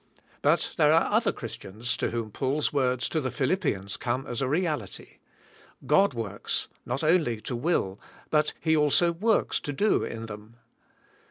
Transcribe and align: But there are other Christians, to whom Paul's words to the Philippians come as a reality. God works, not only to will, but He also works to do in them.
But 0.41 0.73
there 0.77 0.93
are 0.93 1.11
other 1.11 1.31
Christians, 1.31 1.95
to 1.97 2.09
whom 2.09 2.31
Paul's 2.31 2.73
words 2.73 3.07
to 3.09 3.21
the 3.21 3.29
Philippians 3.29 3.97
come 3.97 4.25
as 4.25 4.41
a 4.41 4.47
reality. 4.49 5.17
God 5.85 6.15
works, 6.15 6.67
not 6.87 7.03
only 7.03 7.39
to 7.41 7.55
will, 7.55 7.99
but 8.31 8.55
He 8.59 8.75
also 8.75 9.11
works 9.11 9.59
to 9.59 9.71
do 9.71 10.03
in 10.03 10.25
them. 10.25 10.55